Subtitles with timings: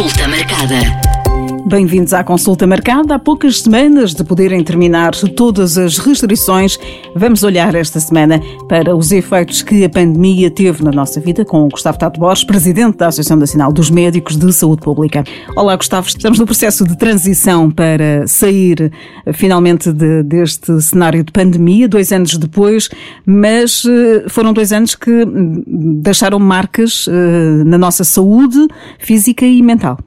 [0.00, 1.19] Consulta marcada.
[1.70, 3.14] Bem-vindos à consulta marcada.
[3.14, 6.76] Há poucas semanas de poderem terminar todas as restrições,
[7.14, 11.64] vamos olhar esta semana para os efeitos que a pandemia teve na nossa vida com
[11.64, 15.22] o Gustavo Tato Borges, presidente da Associação Nacional dos Médicos de Saúde Pública.
[15.56, 16.08] Olá, Gustavo.
[16.08, 18.90] Estamos no processo de transição para sair
[19.32, 22.88] finalmente de, deste cenário de pandemia, dois anos depois,
[23.24, 25.62] mas eh, foram dois anos que hum,
[26.02, 28.58] deixaram marcas eh, na nossa saúde
[28.98, 29.98] física e mental.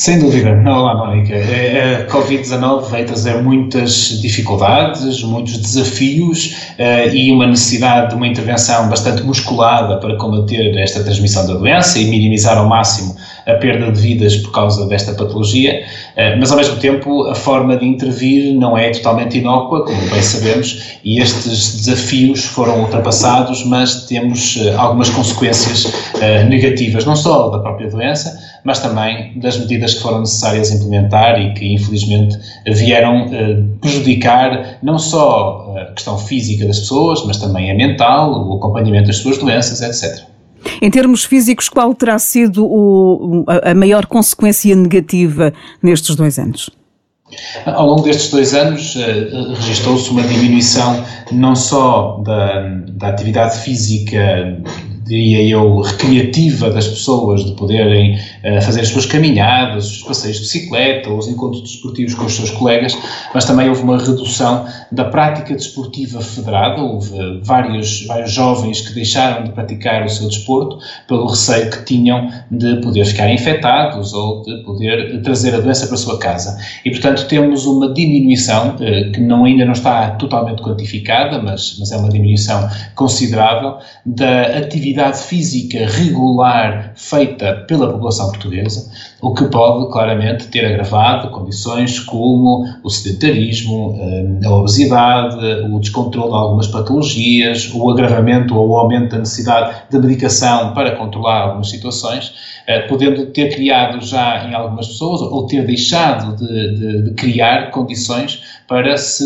[0.00, 0.50] Sem dúvida.
[0.66, 1.34] Olá, Mónica.
[1.34, 8.88] A Covid-19 veio trazer muitas dificuldades, muitos desafios uh, e uma necessidade de uma intervenção
[8.88, 13.14] bastante musculada para combater esta transmissão da doença e minimizar ao máximo
[13.50, 17.76] a perda de vidas por causa desta patologia, uh, mas ao mesmo tempo a forma
[17.76, 24.06] de intervir não é totalmente inócua, como bem sabemos, e estes desafios foram ultrapassados, mas
[24.06, 25.92] temos uh, algumas consequências
[26.48, 31.54] negativas, não só da própria doença, mas também das medidas que foram necessárias implementar e
[31.54, 37.74] que, infelizmente, vieram eh, prejudicar não só a questão física das pessoas, mas também a
[37.74, 40.24] mental, o acompanhamento das suas doenças, etc.
[40.80, 46.70] Em termos físicos, qual terá sido o, a maior consequência negativa nestes dois anos?
[47.64, 54.60] Ao longo destes dois anos, uh, registrou-se uma diminuição não só da, da atividade física
[55.10, 60.42] diria eu, recreativa das pessoas, de poderem uh, fazer as suas caminhadas, os passeios de
[60.42, 62.96] bicicleta, os encontros desportivos com os seus colegas,
[63.34, 69.42] mas também houve uma redução da prática desportiva federada, houve vários, vários jovens que deixaram
[69.42, 74.62] de praticar o seu desporto pelo receio que tinham de poder ficar infectados ou de
[74.62, 76.56] poder trazer a doença para a sua casa.
[76.84, 81.90] E, portanto, temos uma diminuição uh, que não, ainda não está totalmente quantificada, mas, mas
[81.90, 89.44] é uma diminuição considerável da atividade atividade física regular feita pela população portuguesa, o que
[89.44, 95.36] pode claramente ter agravado condições como o sedentarismo, eh, a obesidade,
[95.70, 100.96] o descontrole de algumas patologias, o agravamento ou o aumento da necessidade de medicação para
[100.96, 102.32] controlar algumas situações,
[102.66, 107.70] eh, podendo ter criado já em algumas pessoas ou ter deixado de, de, de criar
[107.70, 109.24] condições para se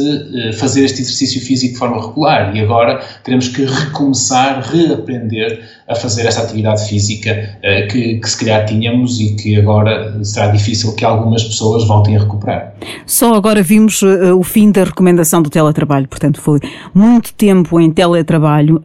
[0.49, 5.95] eh, fazer este exercício físico de forma regular e agora teremos que recomeçar, reaprender a
[5.95, 10.95] fazer esta atividade física uh, que, que, se calhar tínhamos e que agora será difícil
[10.95, 12.75] que algumas pessoas voltem a recuperar.
[13.07, 16.59] Só agora vimos uh, o fim da recomendação do teletrabalho, portanto foi
[16.95, 18.83] muito tempo em teletrabalho,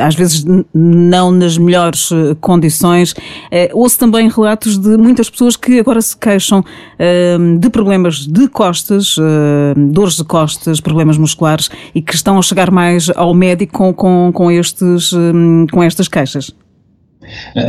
[0.00, 2.10] às vezes não nas melhores
[2.40, 3.14] condições.
[3.72, 6.64] ouço também relatos de muitas pessoas que agora se queixam
[7.58, 9.16] de problemas de costas,
[9.74, 14.32] dores de costas, problemas musculares e que estão a chegar mais ao médico com, com,
[14.32, 15.12] com, estes,
[15.72, 16.54] com estas queixas?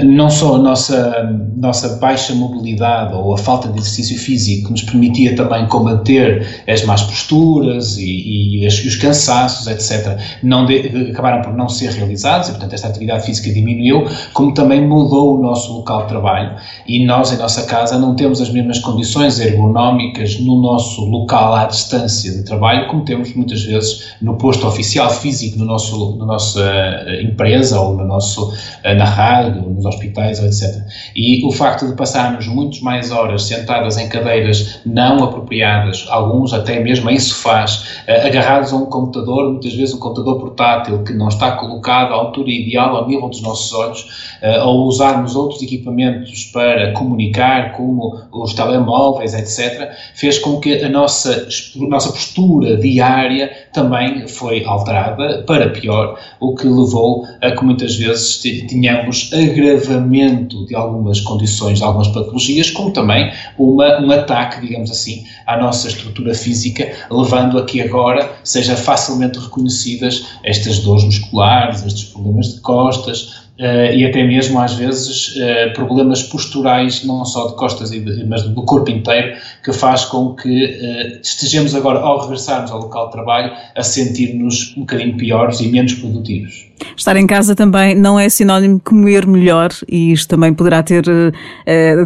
[0.03, 4.83] Não só a nossa, nossa baixa mobilidade ou a falta de exercício físico que nos
[4.83, 11.53] permitia também combater as más posturas e, e, os cansaços, etc., não de, acabaram por
[11.53, 16.03] não ser realizados e, portanto, esta atividade física diminuiu, como também mudou o nosso local
[16.03, 16.55] de trabalho
[16.87, 21.65] e nós, em nossa casa, não temos as mesmas condições ergonómicas no nosso local à
[21.65, 26.61] distância de trabalho como temos muitas vezes no posto oficial físico no nosso, na nossa
[26.61, 28.53] eh, empresa ou no nosso,
[28.83, 30.83] eh, na rádio nos hospitais, etc.
[31.15, 36.79] E o facto de passarmos muitas mais horas sentadas em cadeiras não apropriadas, alguns até
[36.79, 41.27] mesmo em sofás, eh, agarrados a um computador, muitas vezes um computador portátil que não
[41.27, 46.45] está colocado à altura ideal, ao nível dos nossos olhos, eh, ou usarmos outros equipamentos
[46.45, 53.51] para comunicar, como os telemóveis, etc., fez com que a nossa, a nossa postura diária
[53.73, 60.75] também foi alterada para pior, o que levou a que muitas vezes tenhamos agravamento de
[60.75, 66.33] algumas condições, de algumas patologias, como também uma, um ataque, digamos assim, à nossa estrutura
[66.33, 73.46] física, levando a que agora seja facilmente reconhecidas estas dores musculares, estes problemas de costas,
[73.59, 77.89] Uh, e até mesmo às vezes uh, problemas posturais, não só de costas,
[78.27, 83.07] mas do corpo inteiro, que faz com que uh, estejamos agora, ao regressarmos ao local
[83.07, 86.67] de trabalho, a sentir-nos um bocadinho piores e menos produtivos.
[86.95, 91.03] Estar em casa também não é sinónimo de comer melhor e isto também poderá ter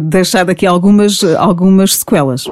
[0.02, 2.46] deixado aqui algumas, algumas sequelas.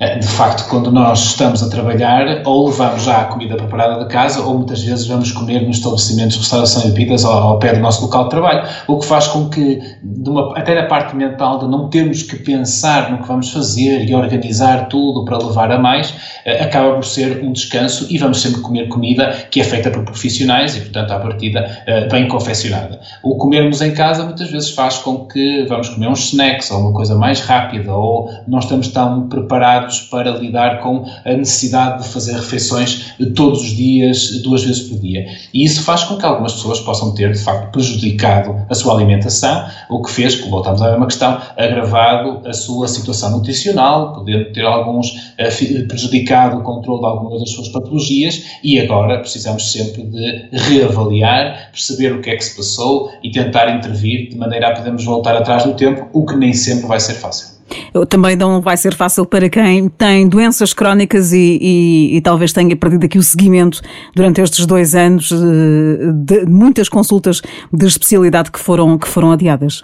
[0.00, 4.10] Eh, de facto, quando nós estamos a trabalhar, ou levamos já a comida preparada de
[4.10, 7.72] casa, ou muitas vezes vamos comer nos estabelecimentos de restauração e bebidas ao, ao, pé
[7.72, 11.58] do nosso local de trabalho, o que faz com que, uma, até da parte mental
[11.58, 15.78] de não termos que pensar no que vamos fazer e organizar tudo para levar a
[15.78, 16.14] mais,
[16.44, 20.04] eh, acaba por ser um descanso e vamos sempre comer comida que é feita por
[20.04, 23.00] profissionais e, portanto, à partida, eh, bem confeccionada.
[23.22, 26.92] O comermos em casa muitas vezes faz com que vamos comer uns snacks ou uma
[26.92, 29.61] coisa mais rápida ou não estamos tão preparados
[30.00, 35.26] para lidar com a necessidade de fazer refeições todos os dias, duas vezes por dia.
[35.52, 39.66] E isso faz com que algumas pessoas possam ter, de facto, prejudicado a sua alimentação,
[39.88, 45.10] o que fez, voltamos à mesma questão, agravado a sua situação nutricional, podendo ter alguns
[45.10, 51.70] uh, prejudicado o controle de algumas das suas patologias e agora precisamos sempre de reavaliar,
[51.70, 55.36] perceber o que é que se passou e tentar intervir de maneira a podermos voltar
[55.36, 57.61] atrás do tempo, o que nem sempre vai ser fácil.
[58.08, 62.74] Também não vai ser fácil para quem tem doenças crónicas e, e, e, talvez tenha
[62.76, 63.80] perdido aqui o seguimento
[64.14, 67.42] durante estes dois anos de, de muitas consultas
[67.72, 69.82] de especialidade que foram, que foram adiadas.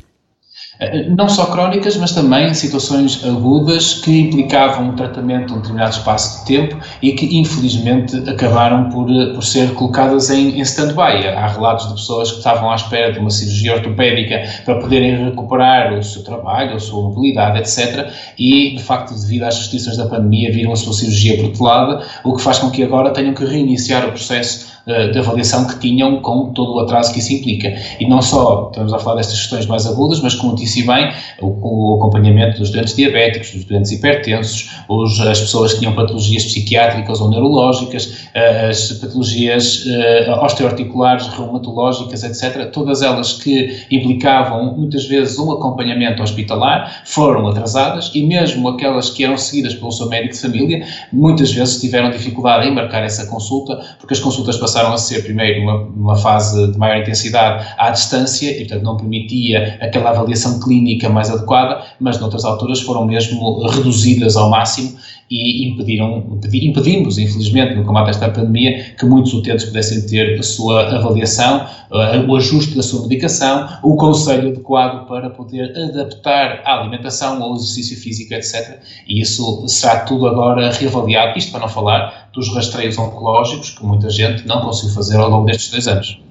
[0.80, 6.40] Eh, não só crónicas, mas também situações agudas que implicavam um tratamento um determinado espaço
[6.40, 11.26] de tempo e que infelizmente acabaram por, eh, por ser colocadas em, em stand-by.
[11.28, 15.94] Há relatos de pessoas que estavam à espera de uma cirurgia ortopédica para poderem recuperar
[15.94, 18.12] o seu trabalho, a sua mobilidade, etc.
[18.38, 22.42] E, de facto, devido às restrições da pandemia, viram a sua cirurgia protelada, o que
[22.42, 24.78] faz com que agora tenham que reiniciar o processo
[25.12, 27.74] de avaliação que tinham com todo o atraso que isso implica.
[28.00, 31.10] E não só estamos a falar destas questões mais agudas, mas como disse bem,
[31.40, 36.44] o, o acompanhamento dos doentes diabéticos, dos doentes hipertensos, os, as pessoas que tinham patologias
[36.44, 38.28] psiquiátricas ou neurológicas,
[38.68, 47.02] as patologias uh, osteoarticulares, reumatológicas, etc., todas elas que implicavam muitas vezes um acompanhamento hospitalar,
[47.04, 51.80] foram atrasadas e mesmo aquelas que eram seguidas pelo seu médico de família, muitas vezes
[51.80, 56.16] tiveram dificuldade em marcar essa consulta, porque as consultas passaram a ser primeiro uma, uma
[56.16, 61.84] fase de maior intensidade à distância e, portanto, não permitia aquela avaliação clínica mais adequada,
[62.00, 64.98] mas noutras alturas foram mesmo reduzidas ao máximo
[65.30, 70.42] e impediram, impedimos, infelizmente, no combate a esta pandemia, que muitos utentes pudessem ter a
[70.42, 76.80] sua avaliação, uh, o ajuste da sua medicação, o conselho adequado para poder adaptar a
[76.80, 78.78] alimentação, ao exercício físico, etc.
[79.06, 84.08] E isso será tudo agora reavaliado, isto para não falar dos rastreios oncológicos que muita
[84.08, 86.27] gente não conseguiu fazer ao longo destes dois anos.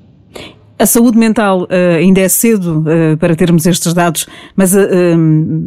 [0.80, 4.86] A saúde mental uh, ainda é cedo uh, para termos estes dados, mas uh,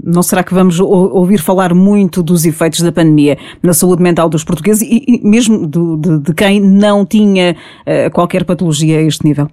[0.05, 4.45] não será que vamos ouvir falar muito dos efeitos da pandemia na saúde mental dos
[4.45, 7.57] portugueses e, e mesmo do, de, de, quem não tinha
[8.13, 9.49] qualquer patologia a este nível?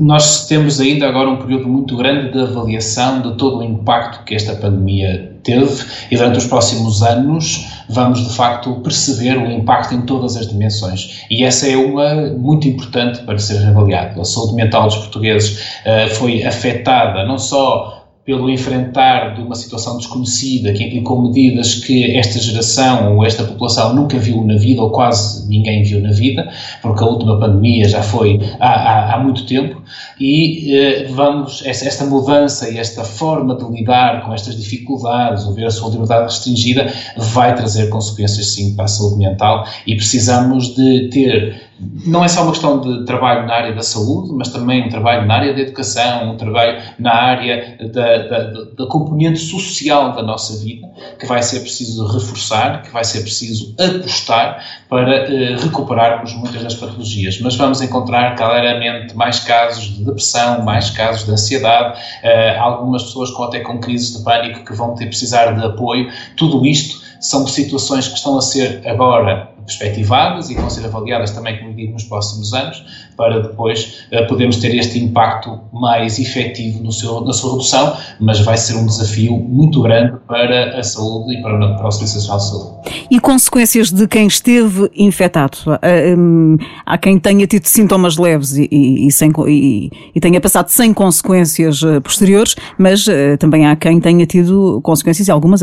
[0.00, 4.34] Nós temos ainda agora um período muito grande de avaliação de todo o impacto que
[4.34, 10.02] esta pandemia teve e durante os próximos anos vamos de facto perceber o impacto em
[10.02, 14.20] todas as dimensões e essa é uma muito importante para ser reavaliado.
[14.20, 17.95] A saúde mental dos portugueses uh, foi afetada não só
[18.26, 23.94] pelo enfrentar de uma situação desconhecida que implicou medidas que esta geração ou esta população
[23.94, 26.50] nunca viu na vida ou quase ninguém viu na vida,
[26.82, 29.80] porque a última pandemia já foi há, há, há muito tempo.
[30.18, 35.54] E eh, vamos, esta, esta, mudança e esta forma de lidar com estas dificuldades, ou
[35.54, 39.64] ver a sua liberdade restringida, vai trazer consequências sim para a saúde mental.
[39.86, 44.32] E precisamos de ter não é só uma questão de trabalho na área da saúde,
[44.32, 48.86] mas também um trabalho na área da educação, um trabalho na área da, da, da,
[48.86, 50.88] componente social da nossa vida,
[51.18, 56.74] que vai ser preciso reforçar, que vai ser preciso apostar para eh, recuperarmos muitas das
[56.74, 57.38] patologias.
[57.40, 63.30] Mas vamos encontrar claramente mais casos de depressão, mais casos de ansiedade, eh, algumas pessoas
[63.30, 66.10] com, até com crises de pânico que vão ter precisar de apoio.
[66.36, 71.58] Tudo isto são situações que estão a ser agora perspectivadas e vão ser avaliadas também,
[71.58, 72.84] como digo, nos próximos anos,
[73.16, 78.40] para depois uh, podermos ter este impacto mais efetivo no seu, na sua redução, mas
[78.40, 82.38] vai ser um desafio muito grande para a saúde e para, para o Serviço Nacional
[82.38, 83.06] de Saúde.
[83.10, 85.56] E consequências de quem esteve infectado?
[85.66, 90.92] Uh, há quem tenha tido sintomas leves e, e, sem, e, e, tenha passado sem
[90.92, 93.06] consequências uh, posteriores, mas
[93.38, 95.60] também há quem tenha tido consequências, algumas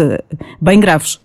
[0.62, 1.20] bem graves.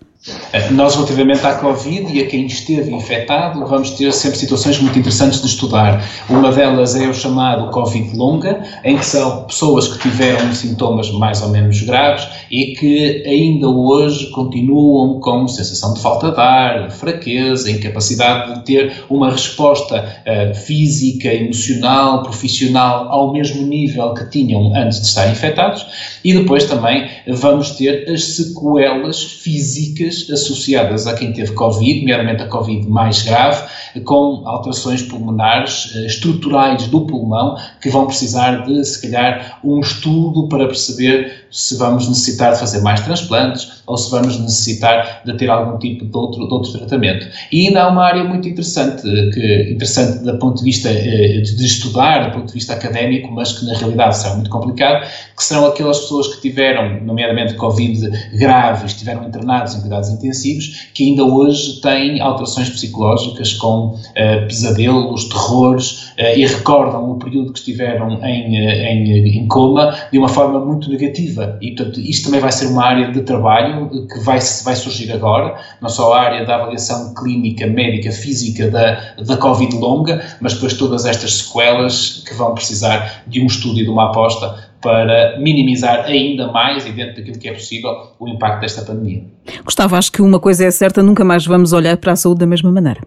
[0.53, 4.99] Eh, nós, relativamente à Covid e a quem esteve infectado, vamos ter sempre situações muito
[4.99, 6.05] interessantes de estudar.
[6.29, 11.41] Uma delas é o chamado Covid longa, em que são pessoas que tiveram sintomas mais
[11.41, 17.71] ou menos graves e que ainda hoje continuam com sensação de falta de ar, fraqueza,
[17.71, 25.01] incapacidade de ter uma resposta uh, física, emocional, profissional ao mesmo nível que tinham antes
[25.01, 25.87] de estar infectados.
[26.25, 32.47] E depois também vamos ter as sequelas físicas associadas a quem teve Covid, nomeadamente a
[32.47, 33.69] Covid mais grave,
[34.05, 40.49] com alterações pulmonares eh, estruturais do pulmão, que vão precisar de, se calhar, um estudo
[40.49, 45.49] para perceber se vamos necessitar de fazer mais transplantes ou se vamos necessitar de ter
[45.49, 47.27] algum tipo de outro, de outro tratamento.
[47.51, 51.65] E ainda há uma área muito interessante, que, interessante do ponto de vista eh, de
[51.65, 55.67] estudar, do ponto de vista académico, mas que na realidade será muito complicado, que serão
[55.67, 61.81] aquelas pessoas que tiveram, nomeadamente Covid grave, estiveram internados em cuidados intensivos, que ainda hoje
[61.81, 68.57] têm alterações psicológicas com uh, pesadelos, terrores uh, e recordam o período que estiveram em,
[68.57, 72.85] em, em coma de uma forma muito negativa e, portanto, isto também vai ser uma
[72.85, 77.67] área de trabalho que vai, vai surgir agora, não só a área da avaliação clínica,
[77.67, 83.41] médica, física da, da Covid longa, mas depois todas estas sequelas que vão precisar de
[83.41, 87.53] um estudo e de uma aposta para minimizar ainda mais, e dentro daquilo que é
[87.53, 89.25] possível, o impacto desta pandemia.
[89.65, 92.47] Gustavo, acho que uma coisa é certa, nunca mais vamos olhar para a saúde da
[92.47, 93.01] mesma maneira.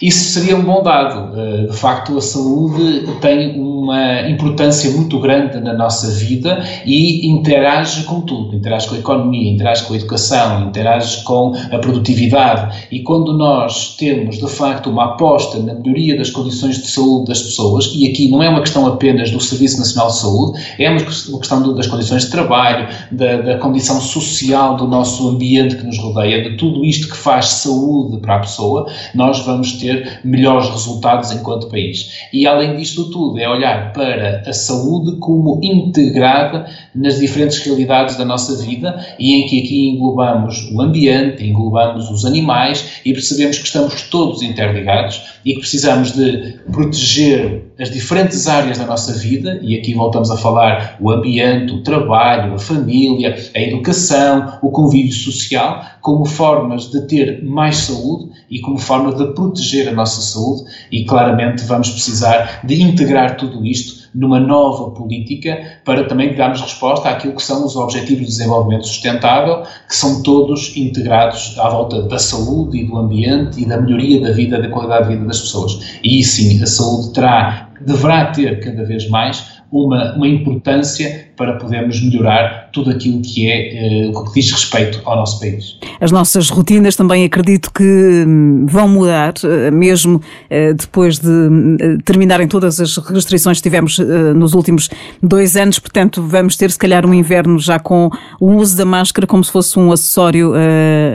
[0.00, 1.38] Isso seria um bom dado.
[1.38, 8.04] Eh, de facto, a saúde tem uma importância muito grande na nossa vida e interage
[8.04, 8.56] com tudo.
[8.56, 12.86] Interage com a economia, interage com a educação, interage com a produtividade.
[12.90, 17.42] E quando nós temos, de facto, uma aposta na melhoria das condições de saúde das
[17.42, 21.00] pessoas, e aqui não é uma questão apenas do Serviço Nacional de Saúde, é uma
[21.00, 26.42] questão das condições de trabalho, da, da condição social do nosso ambiente que nos rodeia,
[26.42, 31.30] de tudo isto que faz saúde para a pessoa, nós vamos vamos ter melhores resultados
[31.30, 32.26] enquanto país.
[32.32, 38.24] E além disto tudo, é olhar para a saúde como integrada nas diferentes realidades da
[38.24, 43.66] nossa vida e em que aqui englobamos o ambiente, englobamos os animais e percebemos que
[43.66, 49.76] estamos todos interligados e que precisamos de proteger as diferentes áreas da nossa vida, e
[49.76, 55.84] aqui voltamos a falar o ambiente, o trabalho, a família, a educação, o convívio social,
[56.02, 61.04] como formas de ter mais saúde e como forma de proteger a nossa saúde, e
[61.04, 67.34] claramente vamos precisar de integrar tudo isto numa nova política para também darmos resposta àquilo
[67.34, 72.78] que são os Objetivos de Desenvolvimento Sustentável, que são todos integrados à volta da saúde
[72.78, 75.80] e do ambiente e da melhoria da vida, da qualidade de vida das pessoas.
[76.02, 82.00] E sim, a saúde terá, deverá ter cada vez mais uma, uma importância para podermos
[82.02, 85.78] melhorar tudo aquilo que é uh, que diz respeito ao nosso país.
[85.98, 92.02] As nossas rotinas também acredito que hum, vão mudar, eh, mesmo uh, depois de uh,
[92.04, 93.98] terminarem todas as restrições que tivemos
[94.36, 94.90] nos últimos
[95.22, 99.26] dois anos, portanto vamos ter se calhar um inverno já com o uso da máscara
[99.26, 100.52] como se fosse um acessório,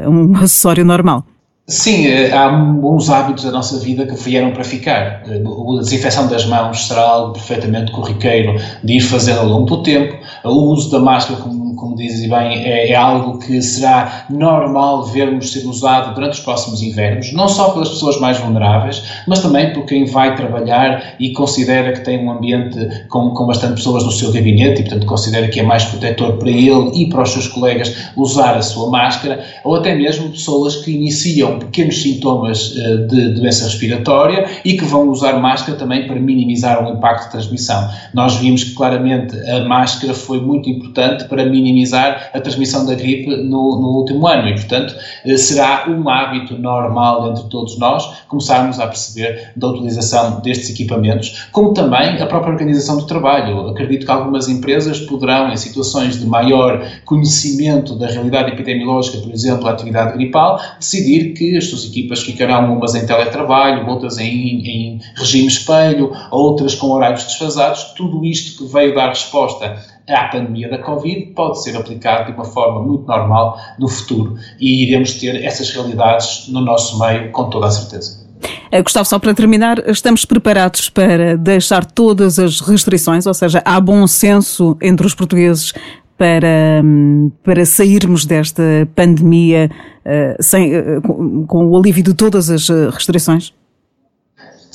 [0.07, 1.23] um acessório normal.
[1.69, 5.21] Sim, eh, há bons hábitos da nossa vida que vieram para ficar.
[5.27, 8.55] Eh, a desinfecção das mãos será algo perfeitamente corriqueiro
[8.86, 10.15] de ir fazendo ao longo do tempo.
[10.45, 15.51] O uso da máscara, como, como dizes bem, é, é, algo que será normal vermos
[15.51, 19.83] ser usado durante os próximos invernos, não só pelas pessoas mais vulneráveis, mas também por
[19.86, 24.31] quem vai trabalhar e considera que tem um ambiente com, com bastante pessoas no seu
[24.31, 27.93] gabinete e, portanto, considera que é mais protetor para ele e para os seus colegas
[28.15, 33.65] usar a sua máscara, ou até mesmo pessoas que iniciam pequenos sintomas uh, de doença
[33.65, 37.89] respiratória e que vão usar máscara também para minimizar o impacto de transmissão.
[38.13, 43.27] Nós vimos que claramente a máscara foi muito importante para minimizar a transmissão da gripe
[43.27, 44.95] no, no último ano e, portanto,
[45.25, 51.47] uh, será um hábito normal entre todos nós começarmos a perceber da utilização destes equipamentos,
[51.51, 53.69] como também a própria organização do trabalho.
[53.69, 59.67] Acredito que algumas empresas poderão, em situações de maior conhecimento da realidade epidemiológica, por exemplo,
[59.67, 65.01] a atividade gripal, decidir que as suas equipas ficarão umas em teletrabalho, outras em, em
[65.16, 67.84] regime espelho, outras com horários desfasados.
[67.96, 69.77] Tudo isto que veio dar resposta
[70.10, 74.84] à pandemia da Covid pode ser aplicado de uma forma muito normal no futuro e
[74.84, 78.25] iremos ter essas realidades no nosso meio com toda a certeza.
[78.72, 83.80] Eh, Gustavo, só para terminar, estamos preparados para deixar todas as restrições, ou seja, há
[83.80, 85.74] bom senso entre os portugueses
[86.17, 88.63] para, hum, para sairmos desta
[88.95, 89.69] pandemia
[90.05, 93.53] uh, sem, uh, com, com o alívio de todas as restrições?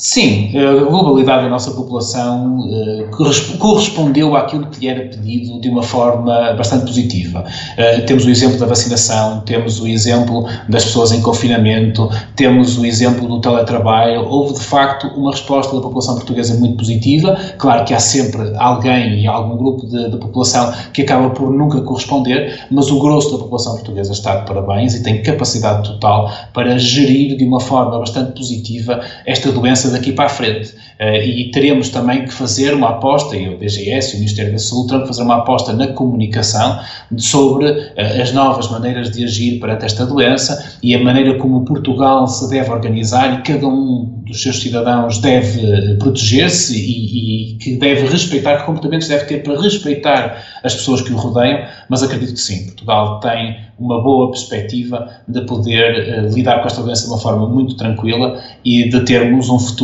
[0.02, 5.85] Sim, a globalidade da nossa população uh, correspondeu àquilo que lhe era pedido de uma
[5.85, 7.44] forma bastante positiva.
[7.78, 12.85] Uh, temos o exemplo da vacinação, temos o exemplo das pessoas em confinamento, temos o
[12.85, 14.26] exemplo do teletrabalho.
[14.26, 17.38] Houve, de facto, uma resposta da população portuguesa muito positiva.
[17.56, 21.80] Claro que há sempre alguém e algum grupo de, de população que acaba por nunca
[21.80, 26.76] corresponder, mas o grosso da população portuguesa está de parabéns e tem capacidade total para
[26.76, 30.75] gerir de uma forma bastante positiva esta doença daqui para a frente.
[31.00, 34.58] Uh, e teremos também que fazer uma aposta, e o DGS e o Ministério da
[34.58, 36.80] Saúde terão que fazer uma aposta na comunicação
[37.16, 42.26] sobre uh, as novas maneiras de agir perante esta doença e a maneira como Portugal
[42.26, 48.06] se deve organizar e cada um dos seus cidadãos deve proteger-se e, e, que deve
[48.06, 52.40] respeitar, que comportamentos deve ter para respeitar as pessoas que o rodeiam, mas acredito que
[52.40, 57.49] sim, Portugal tem uma boa perspectiva de poder lidar com esta doença de uma forma
[57.49, 59.81] muito tranquila e de termos um futuro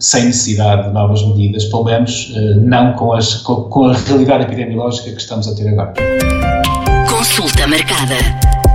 [0.00, 5.10] sem necessidade de novas medidas, pelo menos uh, não com, as, com a realidade epidemiológica
[5.10, 5.94] que estamos a ter agora.
[7.08, 8.67] Consulta marcada.